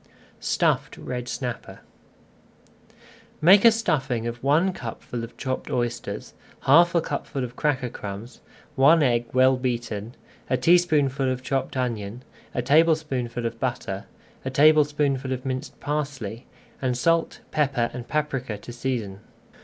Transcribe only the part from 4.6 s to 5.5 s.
cupful of